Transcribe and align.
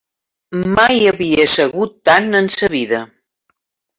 Mai 0.79 0.95
havia 1.09 1.43
segut 1.51 1.93
tant 2.15 2.39
en 2.41 2.51
sa 2.57 2.71
vida 2.79 3.05